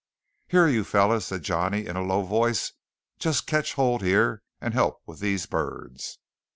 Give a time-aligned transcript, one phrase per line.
[0.47, 2.73] "Here, you fellows," said Johnny in a low voice,
[3.19, 6.17] "just catch hold here and help with these birds."